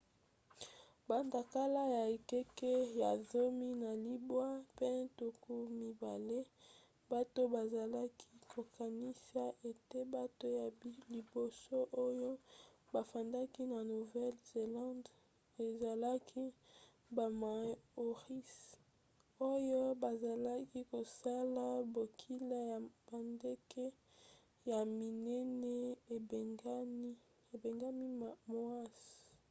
[1.07, 6.39] banda kala na ekeke ya zomi na libwa mpe tuku mibale
[7.11, 10.67] bato bazalaki kokanisa ete bato ya
[11.13, 12.29] liboso oyo
[12.93, 15.09] bafandaki na nouvelle-zélande
[15.65, 16.43] ezalaki
[17.15, 18.53] bamaoris
[19.51, 23.85] oyo bazalaki kosala bokila ya bandeke
[24.69, 25.73] ya minene
[27.57, 28.07] ebengami
[28.51, 28.99] moas